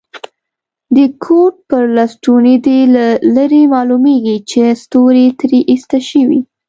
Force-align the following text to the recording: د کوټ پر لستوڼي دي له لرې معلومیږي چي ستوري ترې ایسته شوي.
د 0.95 0.97
کوټ 1.23 1.53
پر 1.69 1.83
لستوڼي 1.97 2.55
دي 2.65 2.79
له 2.95 3.05
لرې 3.35 3.63
معلومیږي 3.73 4.37
چي 4.49 4.61
ستوري 4.83 5.27
ترې 5.39 5.59
ایسته 5.71 5.97
شوي. 6.09 6.39